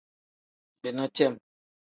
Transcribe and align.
Bina 0.81 1.05
cem. 1.15 1.37